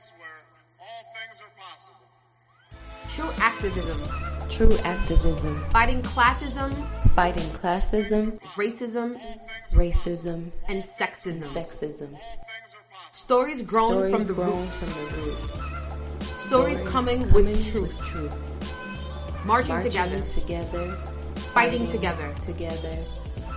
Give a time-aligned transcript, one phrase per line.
[0.00, 0.40] place where
[0.80, 2.06] all things are possible.
[3.08, 4.48] True activism.
[4.48, 5.64] True activism.
[5.70, 6.72] Fighting classism.
[7.14, 8.40] Fighting classism.
[8.54, 9.20] Racism.
[9.72, 10.50] Racism.
[10.68, 11.42] And sexism.
[11.42, 12.18] Sexism.
[13.12, 14.74] Stories grown Stories from the grown root.
[14.74, 16.38] from the root.
[16.38, 17.98] Stories, coming, coming with truth.
[17.98, 18.32] with truth.
[19.44, 20.20] Marching, Marching together.
[20.30, 20.96] together.
[21.54, 22.34] Fighting together.
[22.44, 22.98] Together.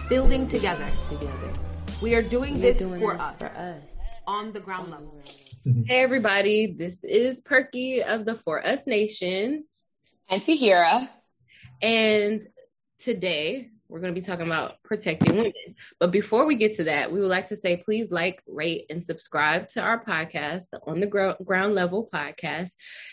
[0.09, 0.87] Building together.
[1.09, 1.53] Together.
[2.01, 3.37] We are doing We're this doing for this us.
[3.37, 3.99] for us.
[4.25, 5.21] On the ground level.
[5.65, 5.83] Mm-hmm.
[5.83, 9.65] Hey everybody, this is Perky of the For Us Nation.
[10.29, 11.09] And Tahira.
[11.81, 12.41] And
[12.99, 15.53] today we're going to be talking about protecting women.
[15.99, 19.03] But before we get to that, we would like to say please like, rate, and
[19.03, 22.71] subscribe to our podcast, the On the Gro- Ground Level podcast.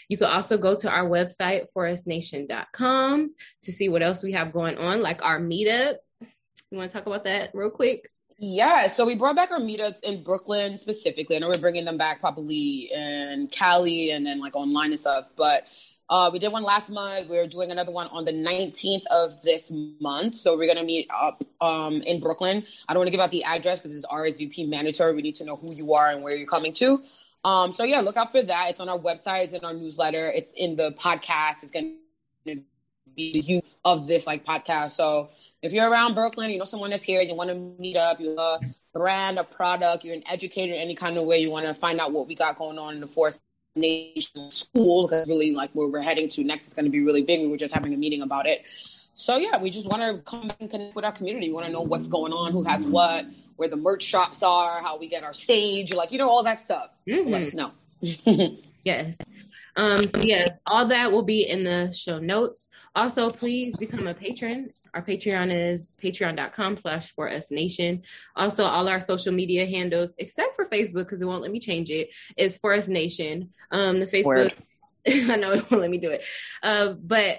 [0.09, 3.35] You can also go to our website, forusnation.com,
[3.65, 5.97] to see what else we have going on, like our meetup.
[6.21, 8.09] You want to talk about that real quick?
[8.43, 11.37] Yeah, so we brought back our meetups in Brooklyn specifically.
[11.37, 15.27] I know we're bringing them back probably in Cali and then like online and stuff,
[15.37, 15.67] but
[16.09, 17.29] uh, we did one last month.
[17.29, 19.71] We're doing another one on the 19th of this
[20.01, 20.41] month.
[20.41, 22.65] So we're going to meet up um, in Brooklyn.
[22.89, 25.15] I don't want to give out the address because it's RSVP mandatory.
[25.15, 27.03] We need to know who you are and where you're coming to.
[27.45, 28.71] Um, so yeah, look out for that.
[28.71, 31.63] It's on our website, it's in our newsletter, it's in the podcast.
[31.63, 31.97] It's going
[32.47, 32.63] to
[33.15, 34.93] be the youth of this like podcast.
[34.93, 35.29] So
[35.63, 38.35] if you're around Brooklyn, you know someone that's here, you want to meet up, you're
[38.39, 38.59] a
[38.93, 42.01] brand, a product, you're an educator in any kind of way, you want to find
[42.01, 43.41] out what we got going on in the For Us
[43.77, 47.23] Nation School, because really like where we're heading to next is going to be really
[47.23, 47.41] big.
[47.41, 48.63] We were just having a meeting about it.
[49.15, 51.49] So yeah, we just want to come and connect with our community.
[51.49, 54.83] We want to know what's going on, who has what, where the merch shops are,
[54.83, 56.91] how we get our stage, like you know all that stuff.
[57.07, 57.29] Mhm.
[57.29, 57.73] Let us know.
[58.83, 59.19] Yes.
[59.77, 62.71] Um, so yeah, all that will be in the show notes.
[62.95, 64.73] Also, please become a patron.
[64.95, 68.03] Our Patreon is patreon.com slash for us nation.
[68.37, 71.91] Also, all our social media handles, except for Facebook, because it won't let me change
[71.91, 73.51] it, is for us nation.
[73.71, 74.53] Um, the Facebook
[75.07, 76.25] I know it won't let me do it.
[76.63, 77.39] Uh, but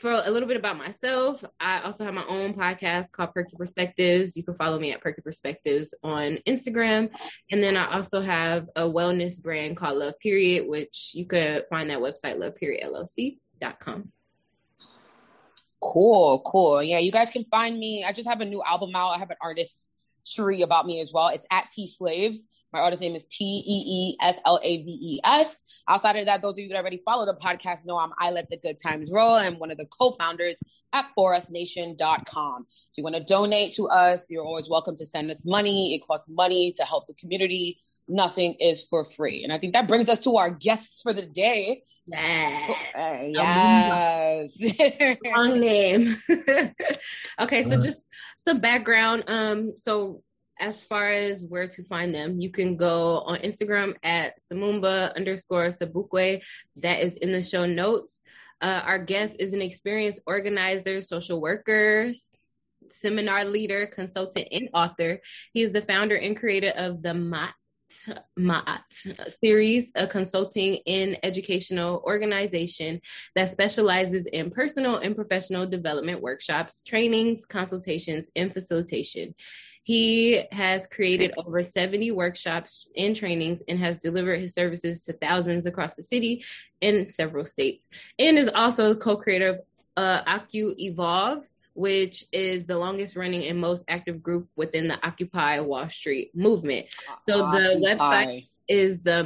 [0.00, 4.36] for a little bit about myself, I also have my own podcast called Perky Perspectives.
[4.36, 7.10] You can follow me at Perky Perspectives on Instagram.
[7.50, 11.90] And then I also have a wellness brand called Love Period, which you could find
[11.90, 14.12] that website, loveperiodllc.com.
[15.80, 16.82] Cool, cool.
[16.82, 18.04] Yeah, you guys can find me.
[18.04, 19.10] I just have a new album out.
[19.10, 21.28] I have an artistry about me as well.
[21.28, 22.48] It's at T Slaves.
[22.72, 25.64] My artist name is T E E S L A V E S.
[25.88, 28.48] Outside of that, those of you that already follow the podcast know I'm I Let
[28.48, 29.32] the Good Times Roll.
[29.32, 30.56] I'm one of the co-founders
[30.92, 32.66] at forusnation.com.
[32.68, 35.94] If you want to donate to us, you're always welcome to send us money.
[35.94, 37.80] It costs money to help the community.
[38.06, 39.42] Nothing is for free.
[39.42, 41.82] And I think that brings us to our guests for the day.
[42.10, 42.74] Yeah.
[42.94, 44.56] Uh, yes.
[45.24, 46.16] Wrong name.
[47.40, 48.04] okay, so just
[48.36, 49.24] some background.
[49.26, 50.22] Um, so
[50.58, 55.68] as far as where to find them, you can go on Instagram at Samumba underscore
[55.68, 56.42] Sabukwe.
[56.76, 58.22] That is in the show notes.
[58.60, 62.12] Uh, our guest is an experienced organizer, social worker,
[62.90, 65.20] seminar leader, consultant, and author.
[65.54, 67.54] He is the founder and creator of the MAT
[68.38, 73.00] Ma'at series, a consulting and educational organization
[73.34, 79.34] that specializes in personal and professional development workshops, trainings, consultations, and facilitation.
[79.82, 85.66] He has created over 70 workshops and trainings and has delivered his services to thousands
[85.66, 86.44] across the city
[86.80, 89.60] in several states, and is also co creator of
[89.96, 95.60] uh, Acu Evolve, which is the longest running and most active group within the Occupy
[95.60, 96.86] Wall Street movement.
[97.28, 97.94] So the Occupy.
[97.94, 99.24] website is the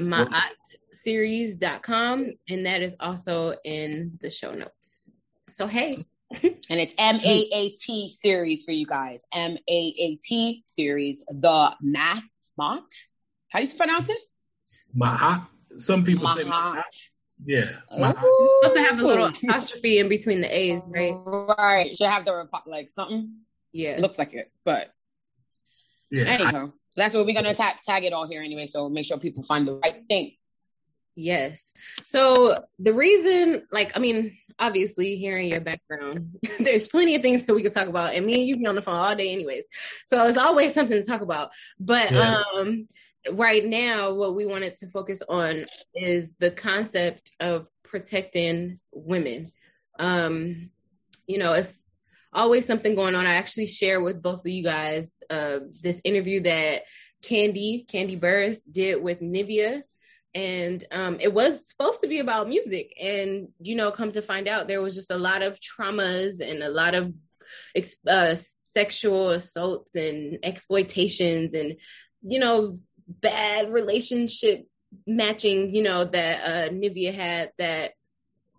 [1.07, 5.11] maatseries.com, and that is also in the show notes.
[5.51, 5.97] So, hey,
[6.43, 9.23] And it's M A A T series for you guys.
[9.33, 11.23] M A A T series.
[11.29, 12.23] The Matt
[12.57, 12.85] Mott.
[13.49, 14.19] How do you pronounce it?
[14.97, 15.47] Mahat.
[15.77, 16.83] Some people say Mahat.
[17.43, 17.47] Mahat.
[17.47, 17.71] Yeah.
[17.93, 18.21] Mahat.
[18.63, 21.15] supposed to have a little apostrophe in between the A's, right?
[21.25, 21.97] Right.
[21.97, 23.33] Should have the like something.
[23.73, 23.91] Yeah.
[23.93, 24.93] It looks like it, but
[26.11, 26.37] Yeah.
[26.41, 28.67] I- that's what we're gonna tag tag it all here anyway.
[28.67, 30.37] So make sure people find the right thing.
[31.17, 31.73] Yes.
[32.05, 37.55] So the reason, like, I mean, obviously, hearing your background, there's plenty of things that
[37.55, 39.65] we could talk about, and me and you be on the phone all day, anyways.
[40.05, 41.51] So it's always something to talk about.
[41.79, 42.43] But Yeah.
[42.57, 42.87] um,
[43.31, 49.53] right now, what we wanted to focus on is the concept of protecting women.
[49.99, 50.71] Um,
[51.27, 51.81] you know, it's
[52.33, 53.27] always something going on.
[53.27, 56.83] I actually share with both of you guys uh, this interview that
[57.25, 59.83] Kandi Kandi Burruss did with Nivea
[60.35, 64.49] and um, it was supposed to be about music and you know come to find
[64.49, 67.13] out there was just a lot of traumas and a lot of
[68.09, 71.77] uh, sexual assaults and exploitations and
[72.23, 74.67] you know bad relationship
[75.07, 77.93] matching, you know, that uh, Nivea had that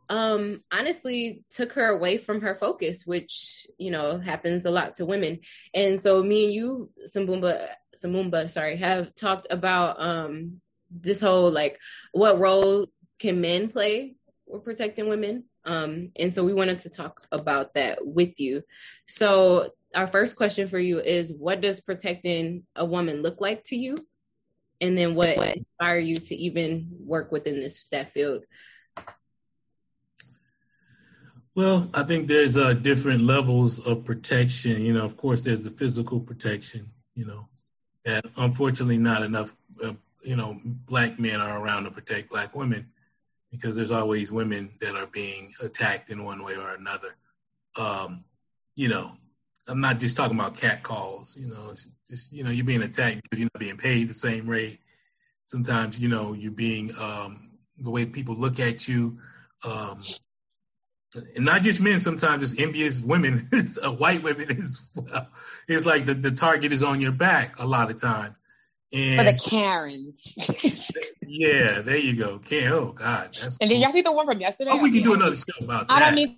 [0.09, 5.05] um honestly took her away from her focus which you know happens a lot to
[5.05, 5.39] women.
[5.73, 10.61] And so me and you Samumba Samumba sorry have talked about um
[10.91, 11.79] this whole like
[12.11, 12.87] what role
[13.17, 14.15] can men play
[14.45, 15.45] with protecting women?
[15.63, 18.61] Um and so we wanted to talk about that with you.
[19.07, 23.75] So our first question for you is what does protecting a woman look like to
[23.75, 23.97] you
[24.81, 28.43] and then what inspire you to even work within this that field
[31.55, 34.81] Well, I think there's uh, different levels of protection.
[34.81, 36.91] You know, of course, there's the physical protection.
[37.13, 37.47] You know,
[38.03, 39.55] and unfortunately, not enough.
[39.81, 42.91] Uh, you know, black men are around to protect black women
[43.51, 47.15] because there's always women that are being attacked in one way or another.
[47.77, 48.25] Um,
[48.75, 49.13] you know,
[49.67, 51.35] I'm not just talking about cat calls.
[51.37, 54.13] You know, it's just you know you're being attacked because you're not being paid the
[54.13, 54.79] same rate.
[55.45, 59.19] Sometimes you know you're being um, the way people look at you.
[59.63, 60.03] Um,
[61.35, 63.47] and not just men sometimes it's envious women
[63.83, 65.27] uh, white women as well
[65.67, 68.35] it's like the, the target is on your back a lot of time
[68.93, 70.33] and For the Karens.
[71.21, 74.39] yeah there you go can oh god that's and did y'all see the one from
[74.39, 74.71] yesterday?
[74.73, 76.37] oh we I can do another show about that I don't mean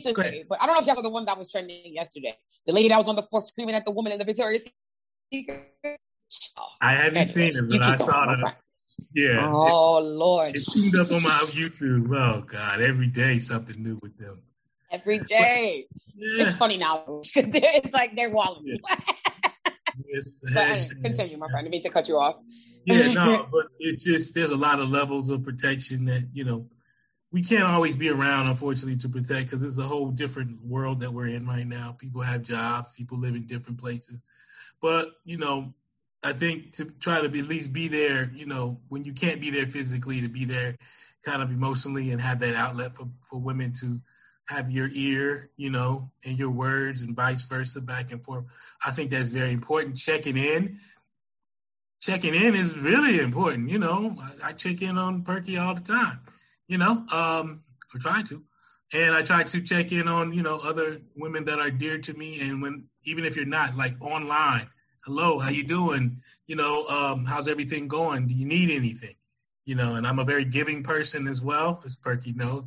[0.00, 0.32] to Go ahead.
[0.34, 2.36] say, but I don't know if y'all saw the one that was trending yesterday.
[2.66, 4.66] The lady that was on the floor screaming at the woman in the Victoria's
[5.32, 5.70] Secret.
[6.58, 8.52] Oh, i haven't anyway, seen it but i saw the
[9.14, 10.50] yeah Oh Lord.
[10.50, 14.42] it, it's tuned up on my youtube oh god every day something new with them
[14.90, 15.86] Every day.
[16.14, 17.04] yeah It's funny now.
[17.34, 18.62] it's like they're walling.
[18.64, 18.96] Yeah.
[20.08, 21.66] it's, but anyway, continue, my friend.
[21.66, 22.36] I mean to cut you off.
[22.84, 26.66] yeah, no, but it's just there's a lot of levels of protection that you know
[27.34, 31.00] we can't always be around, unfortunately, to protect because this is a whole different world
[31.00, 31.90] that we're in right now.
[31.98, 34.22] People have jobs, people live in different places,
[34.80, 35.74] but you know,
[36.22, 39.40] I think to try to be, at least be there, you know, when you can't
[39.40, 40.76] be there physically, to be there
[41.24, 44.00] kind of emotionally and have that outlet for for women to
[44.44, 48.44] have your ear, you know, and your words and vice versa, back and forth.
[48.86, 49.96] I think that's very important.
[49.96, 50.78] Checking in
[52.00, 53.70] checking in is really important.
[53.70, 56.20] You know, I, I check in on Perky all the time.
[56.66, 57.62] You know, um,
[57.94, 58.42] I try to,
[58.92, 62.14] and I try to check in on you know other women that are dear to
[62.14, 64.68] me, and when even if you're not like online,
[65.04, 66.22] hello, how you doing?
[66.46, 68.26] You know, um, how's everything going?
[68.26, 69.14] Do you need anything?
[69.66, 72.64] You know, and I'm a very giving person as well, as Perky knows.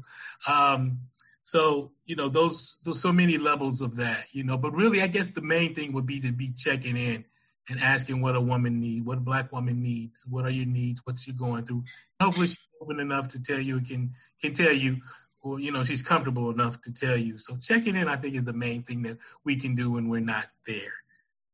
[0.48, 1.00] Um,
[1.44, 4.26] so you know, those there's so many levels of that.
[4.32, 7.26] You know, but really, I guess the main thing would be to be checking in
[7.70, 11.02] and asking what a woman needs, what a black woman needs, what are your needs,
[11.04, 11.84] what's she going through.
[12.22, 14.98] Hopefully, she's open enough to tell you, can can tell you,
[15.42, 17.38] or you know, she's comfortable enough to tell you.
[17.38, 20.20] So checking in, I think, is the main thing that we can do when we're
[20.20, 20.94] not there.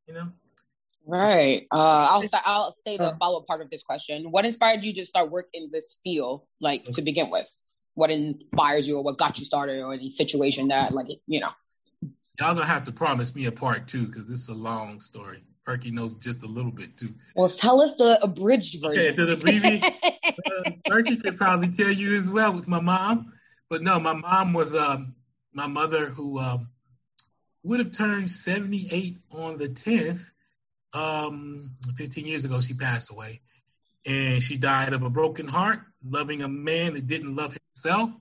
[0.08, 0.32] You know.
[1.06, 1.68] Right.
[1.72, 4.32] Uh, I'll I'll say the follow up part of this question.
[4.32, 7.50] What inspired you to start work in this field, like to begin with?
[7.96, 11.52] What inspires you, or what got you started, or any situation that, like, you know?
[12.40, 15.44] Y'all gonna have to promise me a part two because this is a long story.
[15.66, 17.14] Perky knows just a little bit too.
[17.36, 19.02] Well, tell us the abridged version.
[19.02, 19.86] Okay, the abbreviate.
[20.46, 23.34] uh, Perky could probably tell you as well with my mom,
[23.70, 25.16] but no, my mom was um,
[25.54, 26.70] my mother who um,
[27.64, 30.30] would have turned seventy eight on the tenth.
[30.94, 33.42] Um, fifteen years ago, she passed away,
[34.06, 38.12] and she died of a broken heart, loving a man that didn't love himself,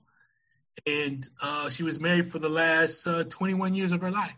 [0.87, 4.35] and uh, she was married for the last uh, twenty one years of her life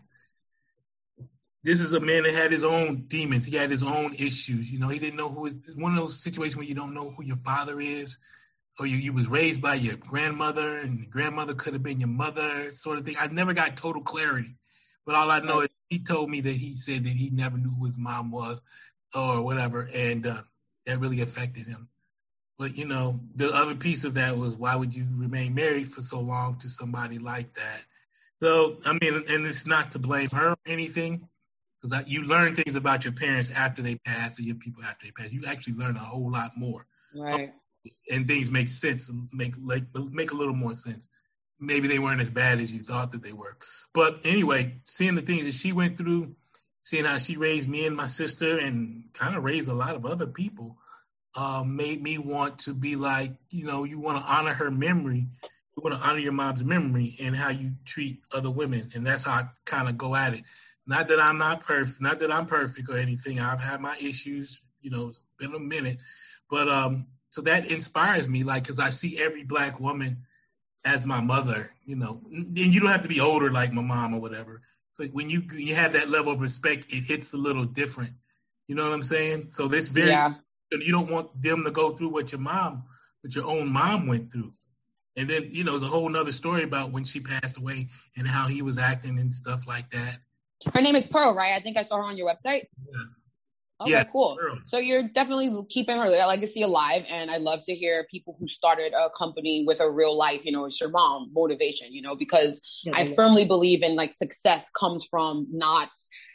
[1.66, 3.44] this is a man that had his own demons.
[3.44, 4.70] He had his own issues.
[4.70, 7.10] You know, he didn't know who is one of those situations where you don't know
[7.10, 8.18] who your father is,
[8.78, 12.08] or you, you was raised by your grandmother, and your grandmother could have been your
[12.08, 13.16] mother, sort of thing.
[13.18, 14.54] I never got total clarity,
[15.04, 17.74] but all I know is he told me that he said that he never knew
[17.76, 18.60] who his mom was,
[19.12, 20.42] or whatever, and uh,
[20.86, 21.88] that really affected him.
[22.60, 26.00] But you know, the other piece of that was why would you remain married for
[26.00, 27.82] so long to somebody like that?
[28.40, 31.28] So I mean, and it's not to blame her or anything
[31.82, 35.12] because you learn things about your parents after they pass or your people after they
[35.12, 35.32] pass.
[35.32, 37.52] You actually learn a whole lot more, Right.
[38.10, 41.08] and things make sense, make like make a little more sense.
[41.58, 43.56] Maybe they weren't as bad as you thought that they were.
[43.94, 46.34] But anyway, seeing the things that she went through,
[46.82, 50.04] seeing how she raised me and my sister, and kind of raised a lot of
[50.04, 50.76] other people,
[51.34, 55.28] uh, made me want to be like, you know, you want to honor her memory.
[55.76, 59.24] You want to honor your mom's memory and how you treat other women, and that's
[59.24, 60.42] how I kind of go at it.
[60.86, 63.40] Not that I'm not perfect, not that I'm perfect or anything.
[63.40, 66.00] I've had my issues, you know, it's been a minute,
[66.48, 70.18] but um, so that inspires me, like, because I see every black woman
[70.84, 74.14] as my mother, you know, and you don't have to be older like my mom
[74.14, 74.62] or whatever.
[74.92, 78.12] So when you you have that level of respect, it hits a little different.
[78.68, 79.48] You know what I'm saying?
[79.50, 80.34] So this very Yeah.
[80.72, 82.84] You don't want them to go through what your mom,
[83.20, 84.52] what your own mom went through.
[85.16, 88.26] And then, you know, there's a whole nother story about when she passed away and
[88.26, 90.18] how he was acting and stuff like that.
[90.72, 91.52] Her name is Pearl, right?
[91.52, 92.62] I think I saw her on your website.
[92.90, 93.02] Yeah.
[93.78, 94.38] Okay, Yeah, cool.
[94.40, 94.58] Pearl.
[94.64, 98.94] So you're definitely keeping her legacy alive, and I love to hear people who started
[98.94, 102.60] a company with a real life, you know, it's your mom motivation, you know, because
[102.94, 105.90] I firmly believe in like success comes from not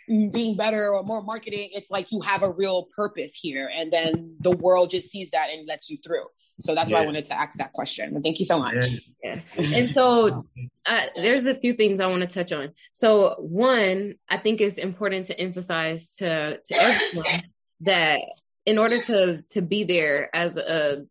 [0.07, 1.69] being better or more marketing.
[1.73, 5.49] It's like you have a real purpose here, and then the world just sees that
[5.49, 6.25] and lets you through.
[6.61, 8.13] So that's why I wanted to ask that question.
[8.13, 8.87] But thank you so much.
[9.23, 9.41] Yeah.
[9.57, 10.45] And so
[10.85, 12.71] uh, there's a few things I want to touch on.
[12.91, 17.43] So one, I think it's important to emphasize to to everyone
[17.81, 18.21] that
[18.65, 21.05] in order to to be there as a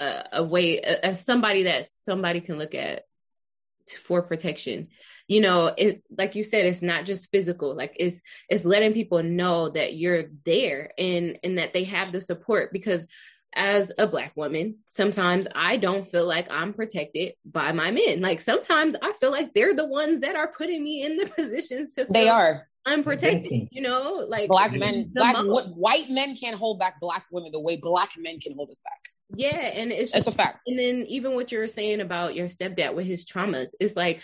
[0.00, 3.04] a, a way as somebody that somebody can look at
[3.98, 4.88] for protection
[5.28, 9.22] you know it like you said it's not just physical like it's it's letting people
[9.22, 13.06] know that you're there and and that they have the support because
[13.56, 18.40] as a black woman sometimes i don't feel like i'm protected by my men like
[18.40, 22.06] sometimes i feel like they're the ones that are putting me in the positions to
[22.10, 25.76] They are unprotected you know like black men, black most.
[25.76, 29.10] white men can't hold back black women the way black men can hold us back.
[29.34, 30.60] yeah and it's That's just a fact.
[30.68, 34.20] and then even what you're saying about your stepdad with his traumas it's like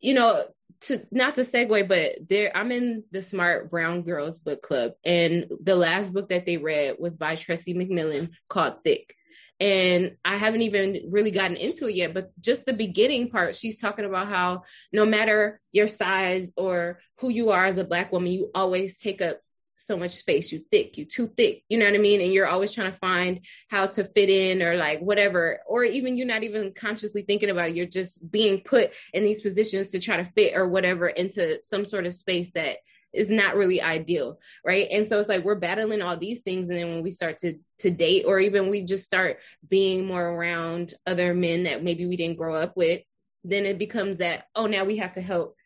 [0.00, 0.44] you know
[0.80, 5.46] to not to segue but there i'm in the smart brown girls book club and
[5.62, 9.14] the last book that they read was by Tressie mcmillan called thick.
[9.60, 13.78] And i haven't even really gotten into it yet but just the beginning part she's
[13.78, 18.32] talking about how no matter your size or who you are as a black woman
[18.32, 19.40] you always take up
[19.80, 20.52] so much space.
[20.52, 22.20] You thick you too thick you know what i mean?
[22.20, 25.60] And you're always trying to find how to fit in or like whatever.
[25.66, 27.76] Or even you're not even consciously thinking about it.
[27.76, 31.84] You're just being put in these positions to try to fit or whatever into some
[31.84, 32.78] sort of space that
[33.12, 34.86] is not really ideal right?
[34.90, 36.68] And so it's like we're battling all these things.
[36.68, 40.24] And then when we start to to date or even we just start being more
[40.24, 43.02] around other men that maybe we didn't grow up with
[43.44, 45.56] then it becomes that oh now we have to help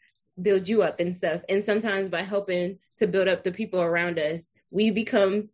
[0.41, 1.43] build you up and stuff.
[1.49, 5.49] And sometimes by helping to build up the people around us we become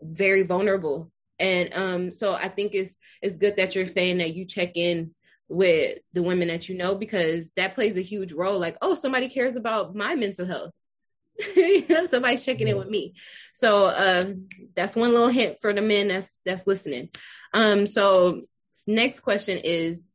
[0.00, 1.10] very vulnerable.
[1.38, 5.14] And um so i think it's it's good that you're saying that you check in
[5.48, 8.58] with the women that you know because that plays a huge role.
[8.58, 10.72] Like oh somebody cares about my mental health.
[11.56, 13.14] You know somebody's checking in with me.
[13.52, 17.08] So um that's one little hint for the men that's that's listening.
[17.52, 18.42] Um so
[18.86, 20.06] next question is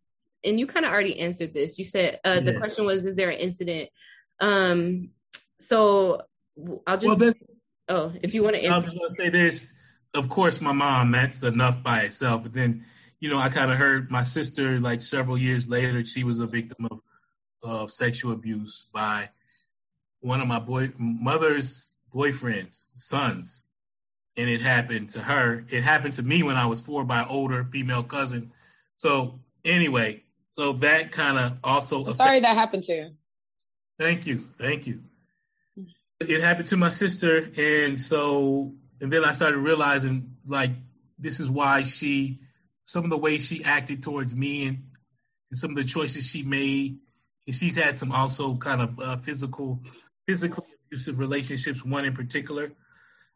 [0.46, 2.60] and you kind of already answered this you said uh the Yeah.
[2.60, 3.90] question was is there an incident
[4.40, 5.10] um
[5.60, 6.22] so
[6.88, 7.36] i'll just Well, then,
[7.90, 9.74] oh if you want to answer, I was going to say this.
[10.14, 12.44] Of course, my mom, that's enough by itself.
[12.44, 12.86] But then,
[13.20, 16.46] you know, I kind of heard my sister, like several years later, she was a
[16.48, 17.00] victim of,
[17.62, 19.30] of sexual abuse by
[20.22, 23.66] one of my boy mother's boyfriend's sons.
[24.38, 25.66] And it happened to her.
[25.70, 28.52] It happened to me when I was four by an older female cousin.
[28.98, 30.24] So, anyway,
[30.56, 33.10] so that kind of also sorry that happened to you.
[34.00, 34.48] Thank you.
[34.58, 35.02] Thank you.
[36.22, 37.52] It happened to my sister.
[37.58, 40.72] And so, and then I started realizing like,
[41.20, 42.40] this is why she,
[42.86, 44.84] some of the ways she acted towards me and,
[45.52, 47.00] and some of the choices she made.
[47.48, 49.82] And she's had some also kind of uh, physical,
[50.26, 52.72] physically abusive relationships, one in particular.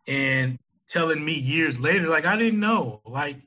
[0.07, 0.57] And
[0.87, 3.01] telling me years later, like, I didn't know.
[3.05, 3.41] Like,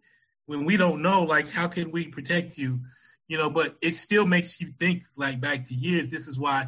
[0.45, 2.81] when we don't know, like, how can we protect you?
[3.29, 6.09] You know, but it still makes you think, like, back to years.
[6.09, 6.67] This is why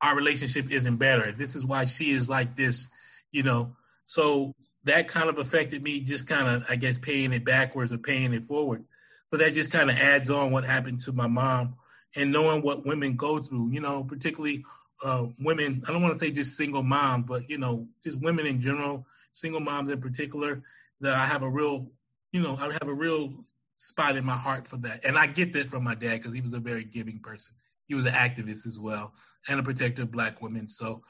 [0.00, 1.32] our relationship isn't better.
[1.32, 2.86] This is why she is like this,
[3.32, 3.74] you know.
[4.04, 7.98] So that kind of affected me, just kind of, I guess, paying it backwards or
[7.98, 8.84] paying it forward.
[9.30, 11.74] So that just kind of adds on what happened to my mom
[12.14, 14.64] and knowing what women go through, you know, particularly
[15.02, 15.82] uh, women.
[15.88, 19.06] I don't want to say just single mom, but, you know, just women in general,
[19.32, 20.62] single moms in particular,
[21.00, 21.90] that I have a real,
[22.30, 23.32] you know, I have a real
[23.78, 25.04] spot in my heart for that.
[25.04, 27.54] And I get that from my dad because he was a very giving person.
[27.86, 29.12] He was an activist as well
[29.48, 30.68] and a protector of black women.
[30.68, 31.02] So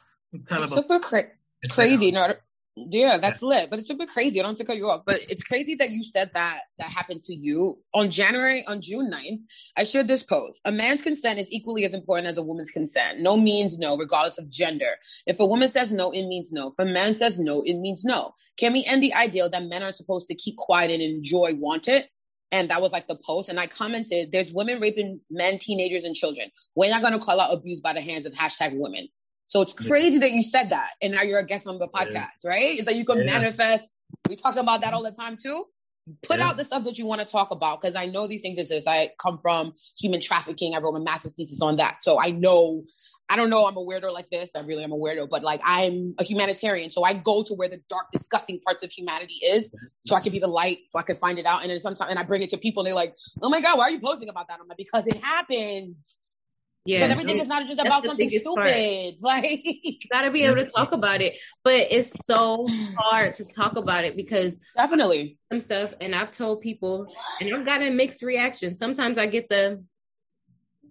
[0.45, 1.31] kind of super cra-
[1.71, 2.11] crazy.
[2.11, 2.35] No,
[2.79, 4.39] yeah, that's lit, but it's super crazy.
[4.39, 6.91] I don't want to cut you off, but it's crazy that you said that that
[6.91, 9.41] happened to you on January, on June 9th.
[9.79, 10.61] I shared this post.
[10.67, 13.21] A man's consent is equally as important as a woman's consent.
[13.21, 14.97] No means no, regardless of gender.
[15.27, 16.69] If a woman says no, it means no.
[16.69, 18.35] If a man says no, it means no.
[18.59, 21.89] Can we end the ideal that men are supposed to keep quiet and enjoy want
[21.89, 22.11] it?
[22.53, 23.49] And that was like the post.
[23.49, 26.51] And I commented, there's women raping men, teenagers, and children.
[26.75, 29.09] We're not going to call out abuse by the hands of hashtag women.
[29.47, 29.89] So it's Yeah.
[29.89, 30.91] crazy that you said that.
[31.03, 32.29] And now you're a guest on the podcast, Yeah.
[32.45, 32.79] right?
[32.79, 33.25] It's like you can Yeah.
[33.39, 33.87] manifest.
[34.29, 35.67] We talk about that all the time too.
[36.23, 36.49] Put Yeah.
[36.49, 38.87] out the stuff that you want to talk about because I know these things exist.
[38.87, 40.75] I come from human trafficking.
[40.75, 42.85] I wrote my master's thesis on that, so I know.
[43.29, 43.67] I don't know.
[43.67, 44.51] I'm a weirdo like this.
[44.55, 47.69] I really am a weirdo, but like I'm a humanitarian, so I go to where
[47.69, 49.69] the dark, disgusting parts of humanity is,
[50.05, 51.63] so I can be the light, so I can find it out.
[51.63, 53.79] And then sometimes, and I bring it to people, and they're like, "Oh my god,
[53.79, 56.19] why are you posting about that?" I'm like, "Because it happens.
[56.87, 58.55] Yeah, because everything is not just about something stupid.
[58.55, 59.15] part.
[59.21, 61.35] Like, you gotta be able to talk about it.
[61.65, 62.67] But it's so
[62.99, 67.07] hard to talk about it because definitely, some stuff, and I've told people,
[67.41, 68.79] and I've gotten mixed reactions.
[68.79, 69.83] Sometimes I get the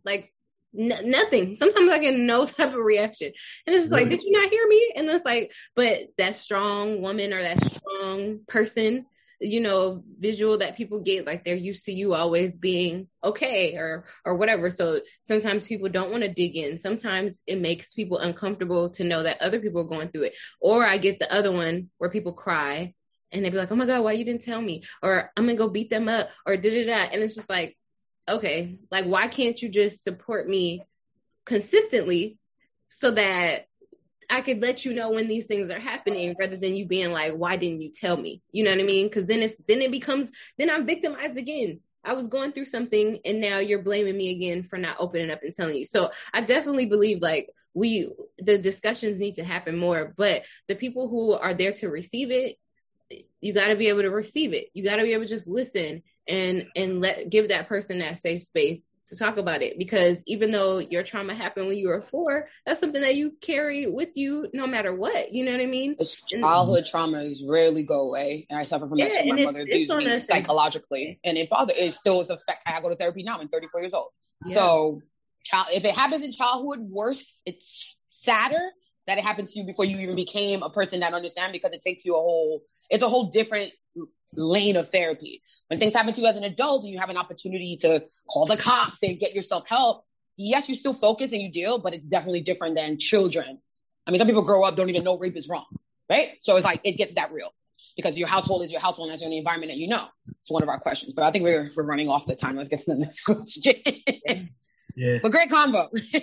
[0.04, 0.32] like
[0.78, 1.56] n- nothing.
[1.56, 3.32] Sometimes I get no type of reaction,
[3.66, 4.94] and it's just like, did you not hear me?
[4.96, 9.06] And it's like, but that strong woman or that strong person,
[9.46, 14.06] you know, visual that people get, like they're used to you always being okay or
[14.26, 14.70] or whatever.
[14.70, 16.78] So sometimes people don't want to dig in.
[16.78, 20.36] Sometimes it makes people uncomfortable to know that other people are going through it.
[20.60, 22.94] Or I get the other one where people cry
[23.32, 25.58] and they'd be like, "Oh my god, why you didn't tell me?" Or I'm gonna
[25.58, 27.10] go beat them up, or da da da.
[27.12, 27.78] And it's just like,
[28.28, 30.84] okay, like why can't you just support me
[31.46, 32.38] consistently
[32.88, 33.68] so that
[34.30, 37.34] I could let you know when these things are happening, rather than you being like,
[37.34, 39.08] "Why didn't you tell me?" You know what I mean?
[39.08, 41.80] Because then it's then it becomes then I'm victimized again.
[42.04, 45.44] I was going through something, and now you're blaming me again for not opening up
[45.44, 45.86] and telling you.
[45.86, 51.08] So I definitely believe like we the discussions need to happen more, but the people
[51.08, 52.58] who are there to receive it
[53.42, 55.48] you got to be able to receive it you got to be able to just
[55.48, 60.24] listen and and let give that person that safe space to talk about it because
[60.26, 64.10] even though your trauma happened when you were four that's something that you carry with
[64.16, 68.46] you no matter what you know what i mean It's childhood traumas rarely go away,
[68.50, 69.34] and I suffer from that Yeah, too.
[69.34, 70.28] My mother abused me us.
[70.28, 71.74] psychologically, and it bother.
[71.76, 72.60] It still is affect.
[72.66, 73.40] I go to therapy now.
[73.40, 74.10] I'm 34 years old.
[74.46, 74.56] Yeah.
[74.56, 75.02] So,
[75.46, 77.24] child, if it happens in childhood, worse.
[77.46, 78.72] It's sadder
[79.08, 81.82] that it happened to you before you even became a person that understands because it
[81.82, 82.64] takes you a whole.
[82.90, 83.72] It's a whole different
[84.34, 85.42] lane of therapy.
[85.68, 88.46] When things happen to you as an adult and you have an opportunity to call
[88.46, 90.06] the cops and get yourself help,
[90.38, 93.60] yes, you still focus and you deal, but it's definitely different than children.
[94.08, 95.66] I mean, some people grow up don't even know rape is wrong,
[96.10, 96.34] right?
[96.42, 97.50] So it's like it gets that real
[97.96, 100.08] because your household is your household and that's the only environment that you know.
[100.42, 102.56] It's one of our questions, but I think we're we're running off the time.
[102.56, 104.50] Let's get to the next question.
[104.96, 105.90] Yeah, but great combo.
[105.94, 106.20] yeah,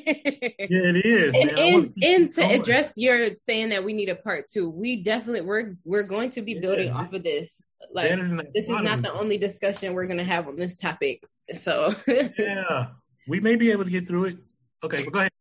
[0.58, 1.34] it is.
[1.34, 1.58] and man.
[1.58, 2.60] I wanna and, keep and to going.
[2.60, 6.42] address your saying that we need a part two we definitely we're we're going to
[6.42, 9.94] be building off of this like Better than that this is not the only discussion
[9.94, 11.22] we're going to have on this topic
[11.54, 11.94] so
[12.38, 12.88] Yeah,
[13.28, 14.36] we may be able to get through it.
[14.84, 15.32] Okay, but go ahead.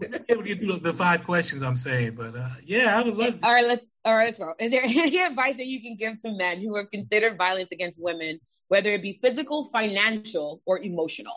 [0.00, 2.48] We may be able to get through the, the five questions I'm saying, but uh,
[2.64, 3.38] yeah, I would love.
[3.42, 4.54] all right, let's all right, let's go.
[4.58, 8.02] Is there any advice that you can give to men who have considered violence against
[8.02, 11.34] women, whether it be physical, financial, or emotional?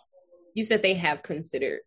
[0.54, 1.82] you said they have considered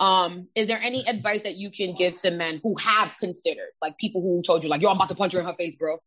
[0.00, 3.96] Um, is there any advice that you can give to men who have considered, like
[3.98, 5.98] people who told you, like, yo, I'm about to punch her in her face, bro?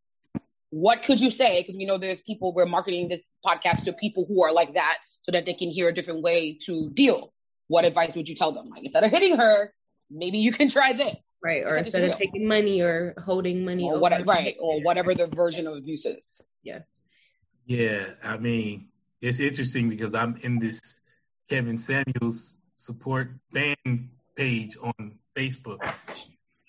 [0.70, 1.60] What could you say?
[1.62, 4.98] Because we know there's people, we're marketing this podcast to people who are like that
[5.22, 7.32] so that they can hear a different way to deal.
[7.68, 8.68] What advice would you tell them?
[8.68, 9.72] Like, instead of hitting her,
[10.10, 11.16] maybe you can try this.
[11.42, 15.14] right or instead of taking money or holding money Or over- what, right, or whatever
[15.14, 16.40] the version of abuse is.
[16.62, 16.80] Yeah.
[17.66, 18.88] Yeah, I mean,
[19.20, 20.80] it's interesting because I'm in this
[21.48, 25.78] Kevin Samuels support fan page on Facebook.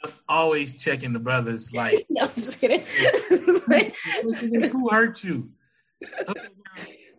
[0.03, 2.81] I'm always checking the brothers like, no, I'm just kidding.
[4.71, 5.51] who hurt you?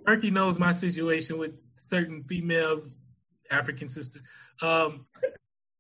[0.04, 2.96] Perky knows my situation with certain females,
[3.50, 4.20] African sister.
[4.62, 5.06] Um,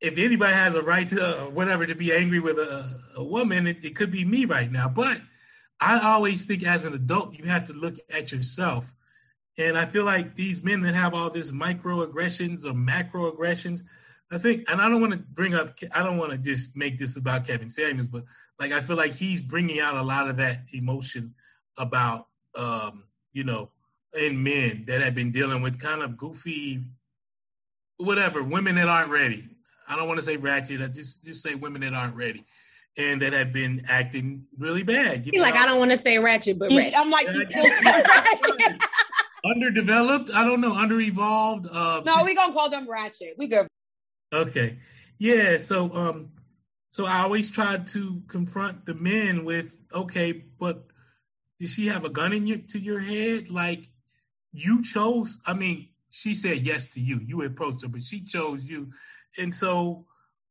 [0.00, 3.66] if anybody has a right to uh, whatever to be angry with a, a woman,
[3.66, 4.88] it, it could be me right now.
[4.88, 5.20] But
[5.80, 8.94] I always think as an adult, you have to look at yourself.
[9.58, 13.82] And I feel like these men that have all this microaggressions or macroaggressions,
[14.32, 16.98] I think, and I don't want to bring up, I don't want to just make
[16.98, 18.24] this about Kevin Samuels, but
[18.60, 21.34] like I feel like he's bringing out a lot of that emotion
[21.76, 23.70] about, um, you know,
[24.14, 26.84] in men that have been dealing with kind of goofy,
[27.96, 29.48] whatever, women that aren't ready.
[29.88, 30.80] I don't want to say ratchet.
[30.80, 32.44] I just just say women that aren't ready,
[32.96, 35.26] and that have been acting really bad.
[35.26, 35.54] You He like?
[35.54, 36.94] I don't want to say ratchet, but ratchet.
[36.96, 38.74] I'm like, you still-
[39.44, 40.30] underdeveloped.
[40.32, 41.66] I don't know, underevolved.
[41.72, 43.34] Uh, no, we gonna call them ratchet.
[43.36, 43.66] We good.
[44.32, 44.78] Okay.
[45.18, 46.30] Yeah, so um
[46.90, 50.86] so I always tried to confront the men with, okay, but
[51.60, 53.50] did she have a gun in your to your head?
[53.50, 53.88] Like
[54.52, 57.20] you chose I mean, she said yes to you.
[57.24, 58.92] You approached her, but she chose you.
[59.38, 60.06] And so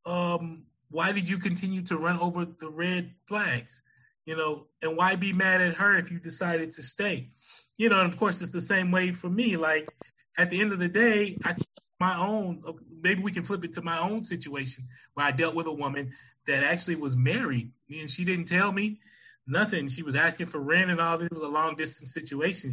[0.05, 3.81] um why did you continue to run over the red flags?
[4.25, 7.29] You know, and why be mad at her if you decided to stay?
[7.77, 9.57] You know, and of course it's the same way for me.
[9.57, 9.89] Like
[10.37, 11.55] at the end of the day, I
[11.99, 12.63] my own
[13.01, 16.13] maybe we can flip it to my own situation where I dealt with a woman
[16.47, 18.99] that actually was married and she didn't tell me
[19.47, 19.87] nothing.
[19.87, 21.27] She was asking for rent and all this.
[21.27, 22.71] It was a long distance situation.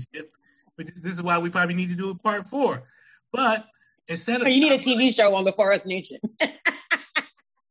[0.76, 2.84] Which this is why we probably need to do a part four.
[3.32, 3.66] But
[4.08, 6.18] instead of you need a TV show on the For Us Nation.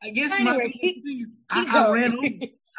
[0.03, 2.27] I guess Anyway, my, keep- I, keep I ran over,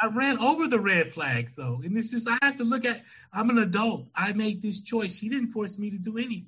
[0.03, 3.03] I ran over the red flags though, and it's just I have to look at.
[3.33, 4.09] I'm an adult.
[4.15, 5.17] I made this choice.
[5.17, 6.47] She didn't force me to do anything,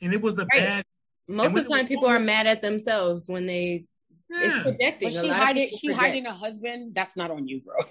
[0.00, 0.60] and it was a Right.
[0.60, 0.84] bad.
[1.32, 3.86] Most of the time, people are mad at themselves when they
[4.34, 5.12] it's projecting.
[5.12, 6.00] But she hiding, she project.
[6.02, 6.94] hiding a husband.
[6.94, 7.74] That's not on you, bro.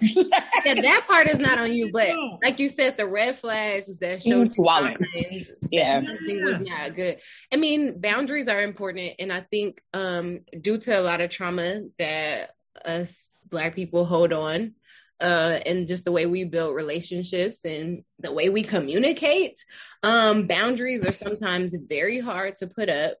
[0.64, 2.10] Yeah, that part is not on you, but
[2.42, 4.96] like you said, the red flags that showed was wilding.
[5.12, 6.04] signs Yeah.
[6.04, 7.18] something was not good.
[7.52, 11.82] I mean, boundaries are important, and I think um, due to a lot of trauma
[11.98, 12.50] that
[12.84, 14.74] us Black people hold on,
[15.20, 19.64] uh, and just the way we build relationships and the way we communicate,
[20.02, 23.18] um, boundaries are sometimes very hard to put up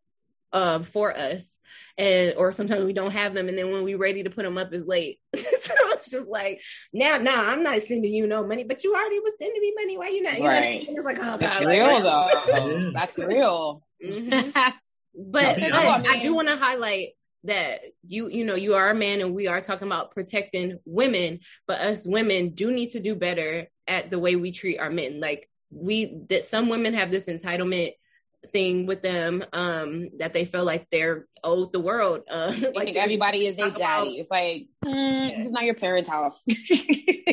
[0.52, 1.58] um, for us,
[1.98, 4.58] and or sometimes we don't have them, and then when we're ready to put them
[4.58, 5.18] up, is late.
[5.34, 6.62] so it's just like
[6.92, 9.98] now, now I'm not sending you no money, but you already was sending me money.
[9.98, 10.34] Why you not?
[10.34, 10.86] You know Right.
[10.86, 10.96] mean?
[10.96, 12.90] It's like, oh god That's god, real like, though.
[12.94, 13.82] That's real.
[14.04, 14.52] Mhm.
[15.14, 17.08] But, To be but honest- I do want to highlight
[17.44, 21.40] that you you know you are a man and we are talking about protecting women
[21.66, 25.18] but us women do need to do better at the way we treat our men
[25.20, 27.92] like we that some women have this entitlement
[28.52, 32.96] thing with them um that they feel like they're owed the world uh Like like
[32.96, 34.18] everybody is their talk about- daddy.
[34.18, 36.42] It's like mm, this is not your parents' house.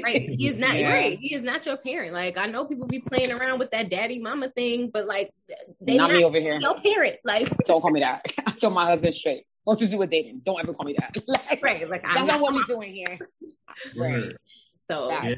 [0.04, 0.94] right he is not Yeah.
[0.94, 3.90] right he is not your parent like i know people be playing around with that
[3.90, 5.34] daddy mama thing but like
[5.82, 6.60] they not not, me over here.
[6.60, 8.26] your parent like Don't call me that.
[8.46, 9.44] I told my husband straight.
[9.64, 10.42] What's to do with dating?
[10.46, 11.16] Don't ever call me that.
[11.28, 13.18] Like, right like that's i'm not not what we're doing here.
[13.96, 14.32] Right.
[14.82, 15.36] so Yeah.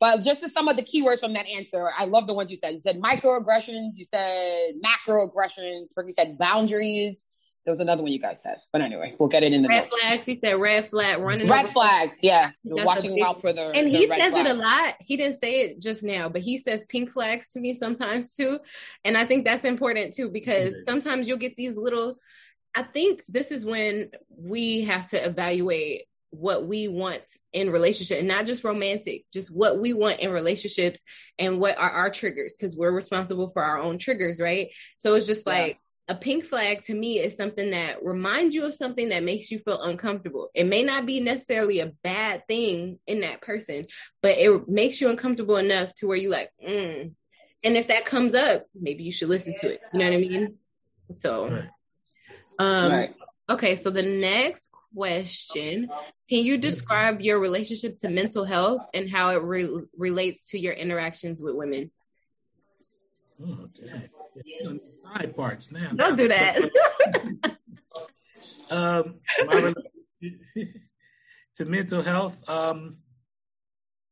[0.00, 0.14] Yeah.
[0.16, 2.56] But just to some of the keywords from that answer, I love the ones you
[2.56, 2.74] said.
[2.74, 7.28] You said microaggressions, you said macroaggressions, Ricky said boundaries.
[7.64, 8.56] There was another one you guys said.
[8.74, 9.98] But anyway, we'll get it in the red notes.
[9.98, 10.22] flags.
[10.24, 11.48] He said red flag running.
[11.48, 12.50] Red over- flags, yeah.
[12.62, 14.96] You're That's watching big- out for the And the he red says it a lot.
[15.00, 18.58] He didn't say it just now, but he says pink flags to me sometimes too.
[19.02, 20.92] And I think that's important too because Yeah.
[20.92, 22.16] sometimes you'll get these little.
[22.74, 26.02] I think this is when we have to evaluate
[26.34, 31.04] what we want in relationship and not just romantic just what we want in relationships
[31.38, 35.26] and what are our triggers because we're responsible for our own triggers right so it's
[35.26, 35.52] just Yeah.
[35.52, 39.50] like a pink flag to me is something that reminds you of something that makes
[39.50, 40.50] you feel uncomfortable.
[40.54, 43.86] It may not be necessarily a bad thing in that person,
[44.20, 47.10] but it makes you uncomfortable enough to where you like, mm.
[47.62, 49.80] and if that comes up, maybe you should listen to it.
[49.94, 50.54] You know what I mean?
[51.12, 51.62] So,
[52.58, 53.08] um,
[53.48, 53.74] okay.
[53.76, 55.88] So the next question:
[56.28, 60.72] Can you describe your relationship to mental health and how it re- relates to your
[60.72, 61.90] interactions with women?
[63.42, 64.80] Oh, dang.
[65.02, 65.90] Side parts now.
[65.94, 66.58] Don't do that.
[68.70, 69.20] um,
[71.56, 72.36] to mental health.
[72.48, 72.98] Um,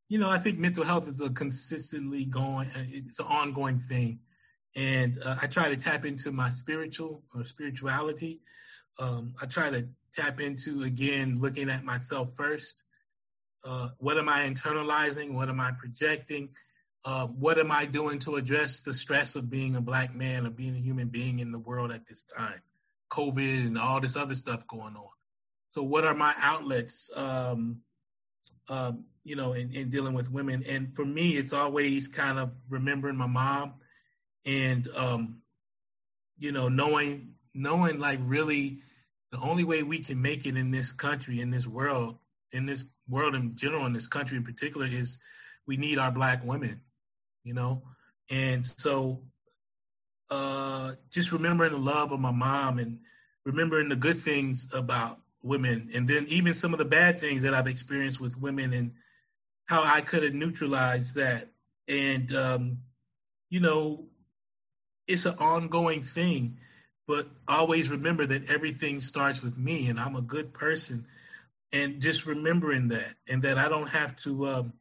[0.08, 4.20] you know, I think mental health is a consistently going, it's an ongoing thing,
[4.76, 8.42] and uh, I try to tap into my spiritual or spirituality.
[8.98, 12.84] Um, I try to tap into again looking at myself first.
[13.64, 15.32] Uh, what am I internalizing?
[15.32, 16.50] What am I projecting?
[17.04, 20.50] Uh, what am I doing to address the stress of being a black man or
[20.50, 22.60] being a human being in the world at this time?
[23.10, 25.08] COVID and all this other stuff going on.
[25.70, 27.10] So, what are my outlets?
[27.14, 27.82] Um,
[28.68, 32.52] um, you know, in, in dealing with women, and for me, it's always kind of
[32.68, 33.74] remembering my mom,
[34.44, 35.42] and um,
[36.38, 38.80] you know, knowing knowing like really
[39.32, 42.18] the only way we can make it in this country, in this world,
[42.52, 45.18] in this world in general, in this country in particular, is
[45.66, 46.82] we need our black women,
[47.42, 47.82] you know,
[48.30, 49.22] and so
[50.30, 52.98] uh, just remembering the love of my mom and
[53.44, 57.54] remembering the good things about women, and then even some of the bad things that
[57.54, 58.92] I've experienced with women and
[59.66, 61.48] how I could have neutralized that.
[61.88, 62.78] And, um,
[63.50, 64.04] you know,
[65.08, 66.58] it's an ongoing thing,
[67.06, 71.06] but always remember that everything starts with me and I'm a good person.
[71.72, 74.72] And just remembering that, and that I don't have to, um,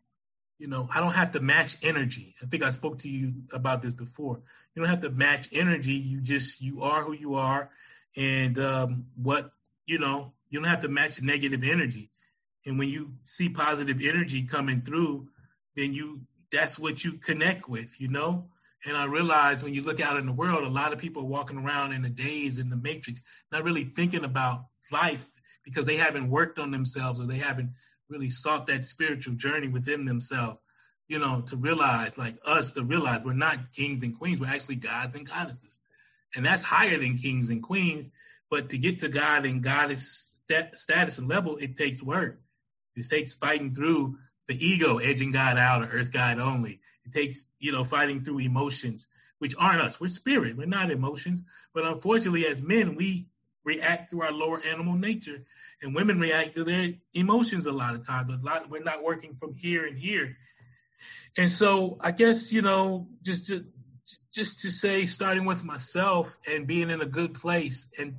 [0.60, 2.36] you know, I don't have to match energy.
[2.44, 4.42] I think I spoke to you about this before.
[4.76, 5.94] You don't have to match energy.
[5.94, 7.70] You just, you are who you are.
[8.18, 9.52] And um, what,
[9.86, 12.10] you know, you don't have to match negative energy.
[12.66, 15.30] And when you see positive energy coming through,
[15.78, 18.50] then you, that's what you connect with, you know?
[18.86, 21.28] And I realize when you look out in the world, a lot of people are
[21.28, 25.28] walking around in the days in the matrix, not really thinking about life
[25.64, 27.72] because they haven't worked on themselves or they haven't
[28.10, 30.62] really sought that spiritual journey within themselves,
[31.08, 34.76] you know, to realize, like us, to realize we're not kings and queens, we're actually
[34.76, 35.82] gods and goddesses.
[36.36, 38.10] And that's higher than kings and queens.
[38.50, 42.42] But to get to God and goddess stat- status and level, it takes work.
[42.96, 44.18] It takes fighting through
[44.48, 46.82] the ego edging God out or earth God only.
[47.06, 49.08] It takes, you know, fighting through emotions,
[49.40, 50.00] which aren't us.
[50.00, 50.58] We're spirit.
[50.58, 51.42] We're not emotions.
[51.74, 53.28] But unfortunately, as men, we
[53.64, 55.44] react through our lower animal nature,
[55.82, 58.28] and women react to their emotions a lot of times.
[58.30, 60.38] But a lot, we're not working from here and here.
[61.38, 63.66] And so, I guess you know, just to
[64.34, 68.16] just to say, starting with myself and being in a good place, and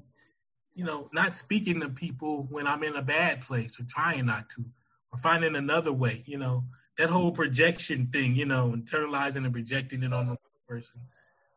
[0.75, 4.49] you know, not speaking to people when I'm in a bad place or trying not
[4.51, 4.65] to,
[5.13, 6.23] or finding another way.
[6.27, 6.65] You know,
[6.99, 8.37] that whole projection thing.
[8.37, 10.37] You know, internalizing and projecting it on the
[10.69, 11.01] person.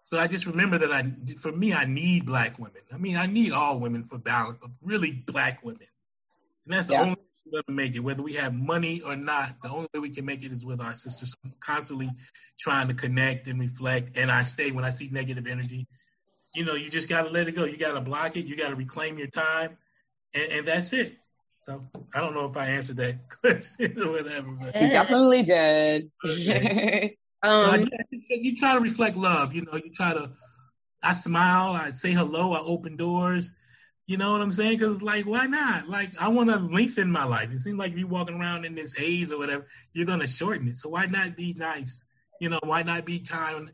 [0.06, 2.82] So I just remember that I, for me, I need black women.
[2.94, 5.88] I mean, I need all women for balance, but really black women.
[6.66, 7.02] And that's the Yeah.
[7.02, 7.22] only way
[7.52, 9.62] we're gonna make it, whether we have money or not.
[9.64, 11.32] The only way we can make it is with our sisters.
[11.44, 12.12] So constantly
[12.60, 14.16] trying to connect and reflect.
[14.18, 15.88] And I stay when I see negative energy.
[16.54, 17.66] You know, you just got to let it go.
[17.66, 18.46] You got to block it.
[18.46, 19.78] You got to reclaim your time,
[20.34, 21.18] and, and that's it.
[21.66, 24.52] So I don't know if I answered that question or whatever.
[24.52, 26.12] But You definitely did.
[26.22, 27.12] But
[27.44, 27.86] Um,
[28.30, 29.54] you try to reflect love.
[29.54, 30.32] You know, you try to.
[31.04, 31.74] I smile.
[31.74, 32.54] I say hello.
[32.54, 33.54] I open doors.
[34.08, 34.80] You know what I'm saying?
[34.80, 35.88] Because like, why not?
[35.88, 37.52] Like, I want to lengthen my life.
[37.52, 39.68] It seems like you walking around in this haze or whatever.
[39.94, 40.78] You're gonna shorten it.
[40.78, 42.06] So why not be nice?
[42.42, 43.72] You know, why not be kind?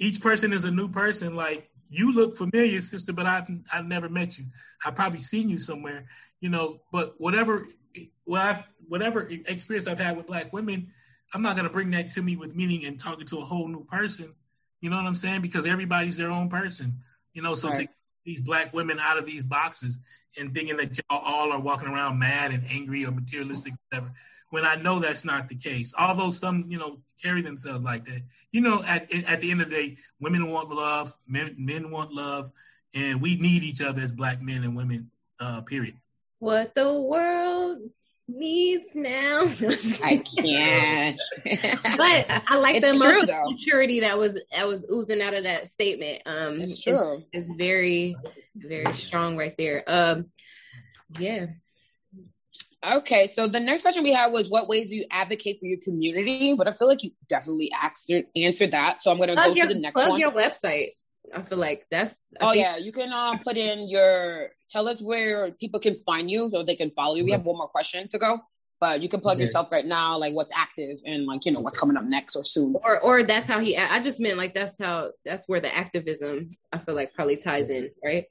[0.00, 1.36] Each person is a new person.
[1.36, 4.46] Like you look familiar, sister, but I've I've never met you.
[4.84, 6.06] I've probably seen you somewhere.
[6.40, 7.66] You know, but whatever,
[8.26, 10.92] well, I've, whatever experience I've had with black women,
[11.34, 13.84] I'm not gonna bring that to me with meaning and talking to a whole new
[13.84, 14.34] person.
[14.80, 15.42] You know what I'm saying?
[15.42, 17.02] Because everybody's their own person.
[17.32, 17.76] You know, so Right.
[17.76, 20.00] to get these black women out of these boxes
[20.36, 24.12] and thinking that y'all all are walking around mad and angry or materialistic, whatever.
[24.52, 28.20] When I know that's not the case, although some, you know, carry themselves like that.
[28.52, 32.12] You know, at at the end of the day, women want love, men men want
[32.12, 32.52] love,
[32.94, 35.10] and we need each other as black men and women.
[35.40, 35.96] Uh, period.
[36.38, 37.78] what the world
[38.28, 39.44] needs now.
[40.04, 41.20] I can't.
[41.96, 43.50] but I like the It's true, emotional though.
[43.50, 46.22] maturity that was that was oozing out of that statement.
[46.26, 47.24] Um, It's it's- true.
[47.32, 48.16] It's, very,
[48.54, 49.82] very strong right there.
[49.86, 50.26] Um,
[51.18, 51.46] yeah.
[52.84, 55.78] Okay, so the next question we had was what ways do you advocate for your
[55.84, 56.54] community?
[56.54, 59.02] But I feel like you definitely answered answered that.
[59.02, 60.04] So I'm gonna go Plug, to the next one.
[60.06, 60.20] plug one.
[60.20, 60.88] your website.
[61.34, 62.24] I feel like that's.
[62.40, 65.94] I Oh think- yeah, you can um put in your tell us where people can
[65.96, 67.24] find you so they can follow you.
[67.24, 68.40] We have one more question to go,
[68.80, 69.44] but you can plug Okay.
[69.44, 72.44] yourself right now, like what's active and like you know what's coming up next or
[72.44, 72.74] soon.
[72.82, 73.76] Or, or that's how he.
[73.76, 77.70] I just meant like that's how that's where the activism I feel like probably ties
[77.70, 78.24] in, right?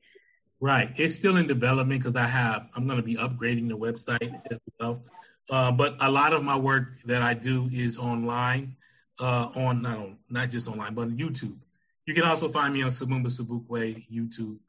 [0.61, 0.93] Right.
[0.95, 4.59] It's still in development because I have, I'm going to be upgrading the website as
[4.79, 5.01] well.
[5.49, 8.75] Uh, but a lot of my work that I do is online,
[9.19, 11.57] uh, on, not on, not just online, but on YouTube.
[12.05, 14.59] You can also find me on Samumba Sabukwe YouTube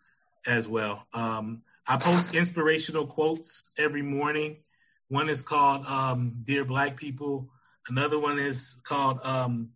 [0.47, 1.07] as well.
[1.13, 4.57] Um, I post inspirational quotes every morning.
[5.09, 7.51] One is called, um, Dear Black People.
[7.89, 9.73] Another one is called, um,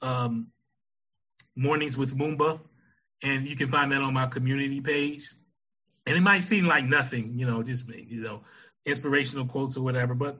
[0.00, 0.46] um,
[1.54, 2.58] Mornings with Mumba,"
[3.22, 5.28] and you can find that on my community page.
[6.06, 8.42] And it might seem like nothing, you know, just you know,
[8.84, 10.38] inspirational quotes or whatever, but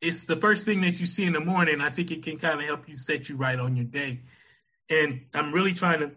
[0.00, 1.80] it's the first thing that you see in the morning.
[1.80, 4.20] I think it can kind of help you set you right on your day.
[4.90, 6.10] And I'm really trying to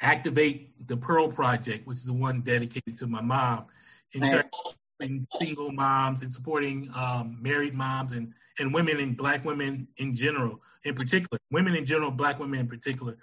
[0.00, 3.66] activate the Pearl Project, which is the one dedicated to my mom,
[4.14, 4.30] in Right.
[4.30, 9.44] terms of supporting single moms and supporting um, married moms and and women and black
[9.44, 13.16] women in general, in particular, women in general, black women in particular.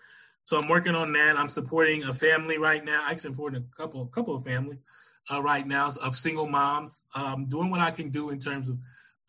[0.45, 1.37] So I'm working on that.
[1.37, 3.03] I'm supporting a family right now.
[3.05, 4.77] I'm supporting a couple, couple of families
[5.31, 7.07] uh, right now of single moms.
[7.15, 8.77] Um, doing what I can do in terms of,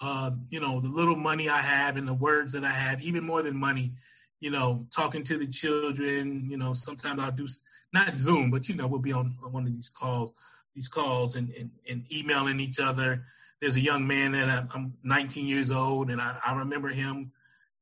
[0.03, 3.25] uh, you know, the little money I have and the words that I have, even
[3.25, 3.95] more than money.
[4.41, 6.51] You know, talking to the children.
[6.51, 7.49] You know, sometimes I'll do
[7.95, 10.35] not Zoom, but you know, we'll be on one of these calls,
[10.75, 13.25] these calls, and and, and emailing each other.
[13.63, 17.33] There's a young man that I, I'm 19 years old, and I, I remember him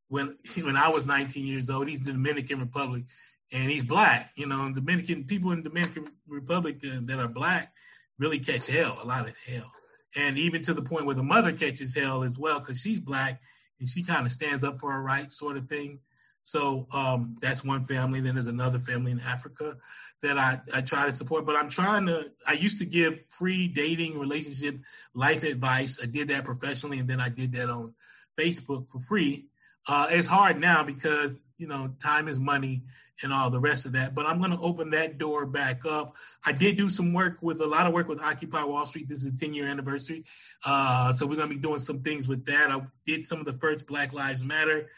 [0.08, 1.88] when when I was 19 years old.
[1.88, 3.04] He's the Dominican Republic,
[3.52, 4.30] and he's black.
[4.36, 7.72] You know, Dominican people in Dominican Republic uh, that are black
[8.18, 9.72] really catch hell, a lot of hell,
[10.16, 13.40] and even to the point where the mother catches hell as well because she's black
[13.80, 15.98] and she kind of stands up for her rights, sort of thing.
[16.44, 18.20] So um, that's one family.
[18.20, 19.76] Then there's another family in Africa
[20.22, 21.46] that I, I try to support.
[21.46, 22.30] But I'm trying to.
[22.46, 24.78] I used to give free dating, relationship,
[25.14, 26.00] life advice.
[26.02, 27.94] I did that professionally, and then I did that on
[28.38, 29.46] Facebook for free.
[29.86, 32.82] Uh, it's hard now because you know time is money
[33.22, 34.14] and all the rest of that.
[34.14, 36.16] But I'm going to open that door back up.
[36.44, 39.08] I did do some work with a lot of work with Occupy Wall Street.
[39.08, 40.24] This is a 10 year anniversary,
[40.64, 42.70] uh, so we're going to be doing some things with that.
[42.70, 44.88] I did some of the first Black Lives Matter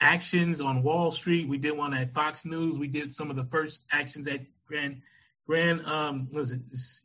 [0.00, 1.48] actions on Wall Street.
[1.48, 2.78] We did one at Fox News.
[2.78, 5.02] We did some of the first actions at Grand
[5.46, 6.60] Grand um what is it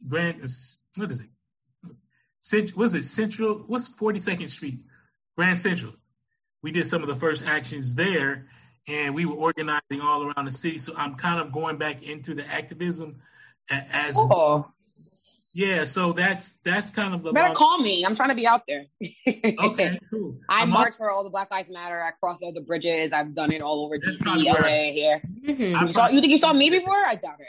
[0.08, 1.30] Grand what is it?
[2.42, 3.64] Cent, was it Central?
[3.66, 4.80] What's Forty Second Street?
[5.36, 5.94] Grand Central.
[6.66, 8.48] We did some of the first actions there,
[8.88, 10.80] and we were organizing all around the city.
[10.80, 13.18] So I'm kind of going back into the activism
[13.70, 14.66] as Oh,
[15.54, 15.84] yeah.
[15.84, 18.04] So that's that's kind of the better long- call me.
[18.04, 18.86] I'm trying to be out there.
[19.00, 20.40] okay, cool.
[20.50, 22.02] I I'm march for all the Black Lives Matter.
[22.02, 23.12] I cross all the bridges.
[23.14, 25.22] I've done it all over That's DC, probably where I- LA, here.
[25.48, 25.76] Mhm.
[25.76, 26.96] I You, saw, you think you saw me before?
[27.06, 27.42] I doubt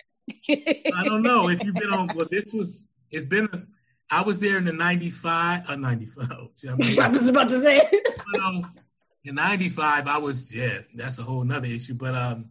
[0.46, 0.92] it.
[0.94, 2.08] I don't know if you've been on.
[2.14, 2.86] Well, this was.
[3.10, 3.48] It's been.
[4.10, 5.70] I was there in the '95.
[5.70, 6.30] Uh, '95.
[6.38, 7.80] Oh, gee, I'm I was about to say.
[7.90, 8.72] But, um,
[9.26, 10.54] in '95, I was.
[10.54, 11.94] Yeah, that's a whole nother issue.
[11.94, 12.46] But um,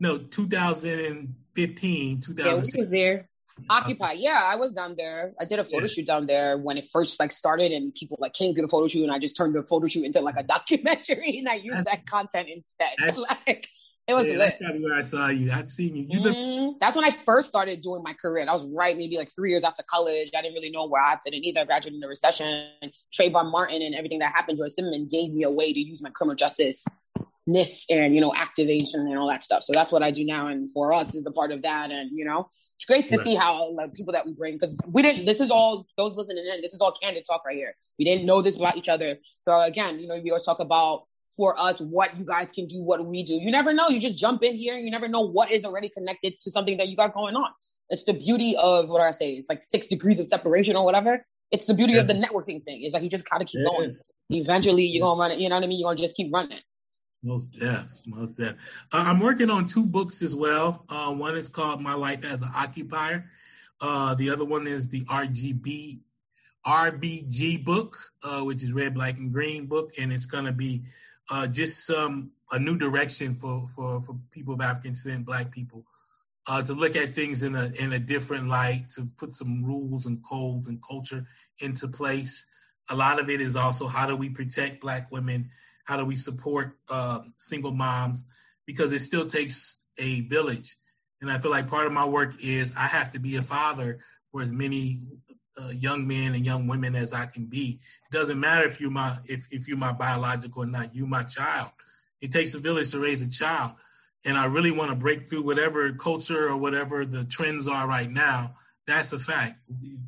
[0.00, 2.80] no, 2015, yeah, we 2016.
[2.82, 3.28] was there.
[3.70, 4.12] Occupy.
[4.14, 5.32] Yeah, I was down there.
[5.40, 5.86] I did a photo Yeah.
[5.86, 8.88] shoot down there when it first like started, and people like came to the photo
[8.88, 11.78] shoot, and I just turned the photo shoot into like a documentary, and I used
[11.78, 12.96] That's- that content instead.
[12.98, 13.68] that's- like
[14.06, 14.56] it was Yeah, lit.
[14.60, 15.50] that's where I saw you.
[15.50, 16.06] I've seen you.
[16.08, 16.78] You've been, Mhm.
[16.80, 18.44] That's when I first started doing my career.
[18.44, 20.30] That was right maybe like three years after college.
[20.36, 21.60] I didn't really know where I fit in either.
[21.60, 22.68] I graduated in the recession.
[23.18, 26.10] Trayvon Martin and everything that happened, George Zimmerman gave me a way to use my
[26.10, 26.84] criminal justice
[27.46, 29.62] ness and you know activation and all that stuff.
[29.64, 31.90] So that's what I do now, and for us is a part of that.
[31.90, 33.24] And you know, it's great to Right.
[33.26, 35.26] see how like people that we bring because we didn't.
[35.26, 36.60] This is all those listening in.
[36.62, 37.74] This is all candid talk right here.
[37.98, 39.18] We didn't know this about each other.
[39.42, 41.04] So again, you know, we always talk about
[41.36, 43.34] for us what you guys can do, what we do.
[43.34, 43.88] You never know.
[43.88, 44.76] You just jump in here.
[44.76, 47.50] And you never know what is already connected to something that you got going on.
[47.90, 49.32] It's the beauty of what do I say?
[49.32, 51.24] It's like six degrees of separation or whatever.
[51.50, 52.82] It's the beauty of the networking thing.
[52.82, 53.70] It's like you just gotta keep Yeah.
[53.70, 53.96] going.
[54.30, 55.38] Eventually, you're gonna run it.
[55.38, 55.78] You know what I mean?
[55.78, 56.60] You're gonna just keep running.
[57.22, 58.56] Most def, most def.
[58.92, 60.84] Uh, I'm working on two books as well.
[60.88, 63.30] Uh, one is called My Life as an Occupier.
[63.80, 66.00] Uh, the other one is the RGB
[66.66, 70.82] RBG book, uh, which is Red, Black, and Green book, and it's gonna be
[71.30, 75.84] uh, just some a new direction for for for people of African descent, Black people,
[76.46, 80.06] uh, to look at things in a in a different light, to put some rules
[80.06, 81.26] and codes and culture
[81.60, 82.46] into place.
[82.90, 85.50] A lot of it is also how do we protect Black women?
[85.84, 88.26] How do we support uh, single moms?
[88.66, 90.76] Because it still takes a village.
[91.20, 94.00] And i feel like part of my work is i have to be a father
[94.30, 95.00] for as many
[95.60, 97.80] uh, young men and young women as i can be.
[98.10, 101.22] It doesn't matter if you're my if, if you're my biological or not you my
[101.22, 101.70] child.
[102.20, 103.72] It takes a village to raise a child.
[104.24, 108.10] And i really want to break through whatever culture or whatever the trends are right
[108.10, 108.56] now.
[108.86, 109.58] That's a fact.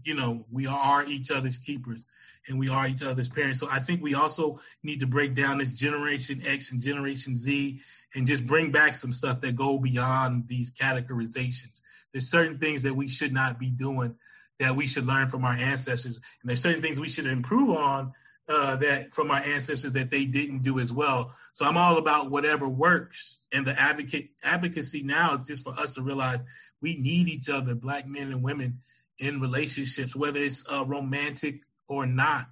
[0.04, 2.04] You know we are each other's keepers
[2.48, 3.60] and we are each other's parents.
[3.60, 7.80] So I think we also need to break down this Generation X and Generation Z
[8.14, 11.80] and just bring back some stuff that go beyond these categorizations.
[12.12, 14.14] There's certain things that we should not be doing
[14.58, 18.12] that we should learn from our ancestors, and there's certain things we should improve on
[18.48, 21.34] uh, that from our ancestors that they didn't do as well.
[21.52, 25.94] So I'm all about whatever works, and the advocate advocacy now is just for us
[25.94, 26.40] to realize
[26.80, 28.80] we need each other, black men and women,
[29.18, 32.48] in relationships, whether it's uh, romantic or not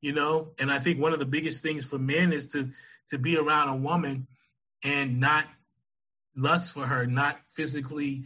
[0.00, 0.52] you know?
[0.58, 2.70] And i think one of the biggest things for men is to
[3.08, 4.26] to be around a woman
[4.84, 5.46] and not
[6.36, 8.24] lust for her not physically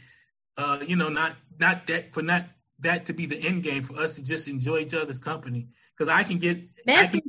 [0.57, 2.47] uh you know not not that for not
[2.83, 6.13] that to be the end game for us to just enjoy each other's company because
[6.13, 7.21] i can get I can,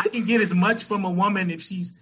[0.00, 1.92] I can get as much from a woman if she's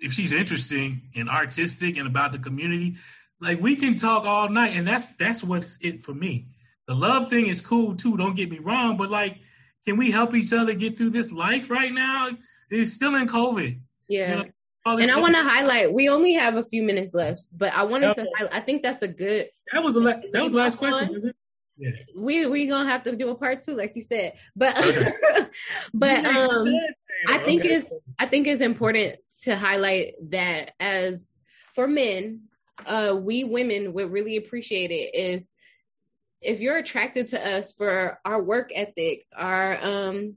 [0.00, 2.96] if she's interesting and artistic and about the community
[3.40, 6.48] like we can talk all night and that's that's what's it for me
[6.86, 9.38] the love thing is cool too don't get me wrong but like
[9.84, 12.28] can we help each other get through this life right now
[12.70, 14.30] it's still in covid yeah.
[14.30, 14.44] You know,
[14.86, 15.92] and I want to highlight.
[15.92, 18.26] We only have a few minutes left, but I wanted to.
[18.36, 19.48] Highlight, I think that's a good.
[19.72, 21.28] that was the la- that was the last question on.
[21.28, 21.36] it
[21.78, 24.34] yeah We we gonna have to do a part two, like you said.
[24.56, 25.12] But Okay.
[25.94, 26.66] but um,
[27.28, 27.74] I think Okay.
[27.74, 31.28] it's I think it's important to highlight that as
[31.74, 32.48] for men,
[32.86, 35.42] uh, we women would really appreciate it if
[36.40, 40.36] if you're attracted to us for our work ethic, our um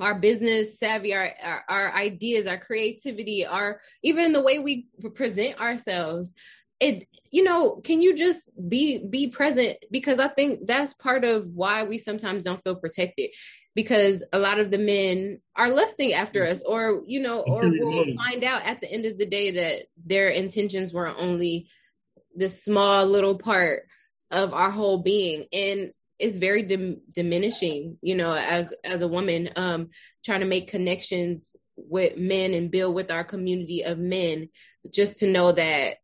[0.00, 5.58] our business savvy, our, our our ideas, our creativity, our even the way we present
[5.60, 6.34] ourselves.
[6.80, 9.78] It you know, can you just be be present?
[9.90, 13.30] Because I think that's part of why we sometimes don't feel protected.
[13.74, 18.16] Because a lot of the men are lusting after us or you know or we'll
[18.16, 21.68] find out at the end of the day that their intentions were only
[22.34, 23.86] this small little part
[24.30, 25.46] of our whole being.
[25.52, 29.90] And it's very dim- diminishing you know as as a woman um
[30.24, 34.48] trying to make connections with men and build with our community of men
[34.90, 35.98] just to know that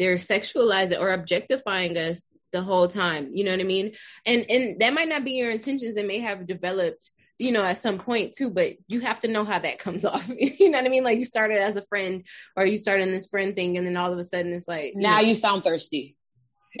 [0.00, 3.92] they're sexualizing or objectifying us the whole time you know what i mean
[4.26, 7.76] and and that might not be your intentions it may have developed you know at
[7.76, 10.86] some point too but you have to know how that comes off you know what
[10.86, 12.26] i mean like you started as a friend
[12.56, 14.94] or you started in this friend thing and then all of a sudden it's like
[14.94, 15.28] you Now know.
[15.28, 16.16] you sound thirsty.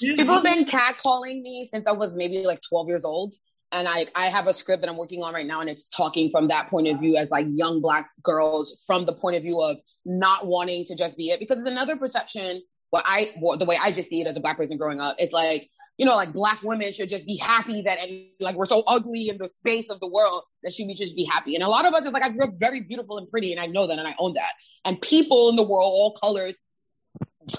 [0.00, 3.34] People have been catcalling me since I was maybe like 12 years old.
[3.72, 6.30] And I I have a script that I'm working on right now, and it's talking
[6.30, 9.60] from that point of view as like young black girls from the point of view
[9.60, 12.62] of not wanting to just be it because it's another perception.
[12.90, 15.16] What I what, the way I just see it as a black person growing up
[15.18, 18.66] is like you know like black women should just be happy that any like we're
[18.66, 21.54] so ugly in the space of the world that should just be happy.
[21.56, 23.60] And a lot of us is like I grew up very beautiful and pretty, and
[23.60, 24.52] I know that and I own that.
[24.84, 26.60] And people in the world, all colors.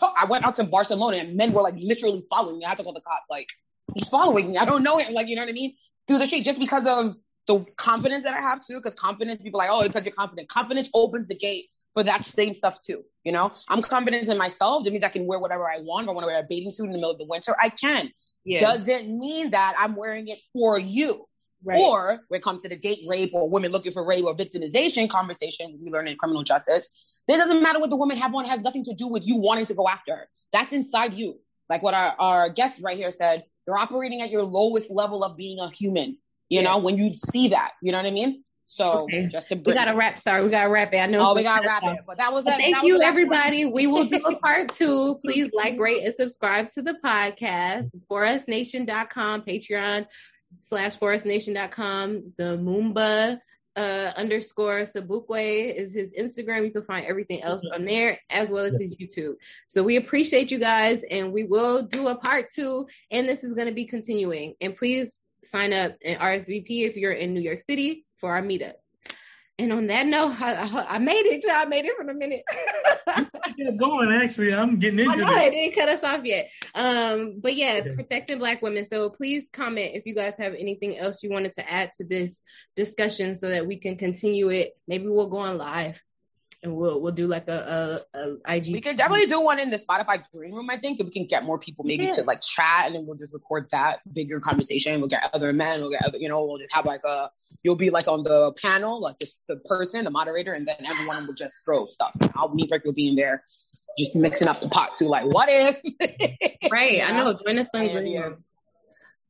[0.02, 2.66] I went out to Barcelona and men were like literally following me.
[2.66, 3.48] I had to call the cops like
[3.96, 4.58] he's following me.
[4.58, 5.14] I don't know him.
[5.14, 5.76] Like, you know what I mean?
[6.08, 7.16] Through the street, just because of
[7.48, 8.80] the confidence that I have too.
[8.82, 10.50] Because confidence, people are like, oh, because you're confident.
[10.50, 13.04] Confidence opens the gate for that same stuff too.
[13.24, 14.84] You know, I'm confident in myself.
[14.84, 16.06] That means I can wear whatever I want.
[16.06, 17.70] If I want to wear a bathing suit in the middle of the winter, I
[17.70, 18.12] can.
[18.46, 18.62] Yeah.
[18.62, 21.26] Doesn't mean that I'm wearing it for you.
[21.64, 21.80] Right.
[21.80, 25.10] Or when it comes to the date rape or women looking for rape or victimization
[25.10, 26.88] conversation we learn in criminal justice,
[27.28, 29.66] it doesn't matter what the woman have on has nothing to do with you wanting
[29.66, 30.30] to go after her.
[30.54, 31.40] That's inside you.
[31.68, 35.36] Like what our, our guest right here said, you're operating at your lowest level of
[35.38, 36.18] being a human.
[36.50, 36.70] You Yeah.
[36.70, 38.44] know, when you see that, you know what I mean?
[38.66, 39.28] So Okay.
[39.28, 40.18] just to We got to wrap.
[40.20, 40.98] Sorry, we got to wrap it.
[40.98, 41.20] I know.
[41.26, 42.00] oh, we got to wrap it.
[42.06, 43.66] But that was But thank That you, everybody.
[43.66, 43.74] one.
[43.74, 45.20] We will do a part two.
[45.24, 47.96] Please like, rate, and subscribe to the podcast.
[48.10, 50.06] forusnation.com, Patreon
[50.62, 52.24] slash forusnation.com.
[52.30, 53.40] Zamumba
[53.78, 56.66] uh, underscore Sabukwe is his Instagram.
[56.66, 59.36] You can find everything else on there as well as his YouTube.
[59.68, 62.88] So we appreciate you guys and we will do a part two.
[63.12, 64.56] And this is going to be continuing.
[64.60, 68.74] And please sign up and RSVP if you're in New York City for our meetup.
[69.60, 71.44] And on that note, I, I, I made it.
[71.50, 72.44] I made it for a minute.
[73.60, 74.54] Yeah, going actually.
[74.54, 75.52] I'm getting I into know it it.
[75.52, 76.52] didn't cut us off yet.
[76.76, 77.96] Um, but yeah, Okay.
[77.96, 78.84] protecting black women.
[78.86, 82.44] So please comment if you guys have anything else you wanted to add to this
[82.76, 84.74] discussion so that we can continue it.
[84.88, 86.04] Maybe we'll go on live
[86.64, 88.74] and we'll we'll do like a, a, a IG.
[88.74, 91.26] We could definitely do one in the Spotify green room, I think, if we can
[91.28, 92.12] get more people maybe Yeah.
[92.12, 95.00] to like chat and then we'll just record that bigger conversation.
[95.00, 97.30] We'll get other men, we'll get other, you know, we'll just have like a,
[97.64, 101.28] you'll be like on the panel, like just the person, the moderator, and then everyone
[101.28, 102.12] will just throw stuff.
[102.36, 103.44] I'll me Rick will be in there
[104.00, 105.78] just mixing up the pot too, like what if?
[106.72, 107.02] right.
[107.04, 107.34] I know.
[107.46, 108.20] Join us on Green.
[108.22, 108.44] Room.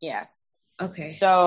[0.01, 0.25] yeah.
[0.79, 1.13] Okay.
[1.19, 1.45] So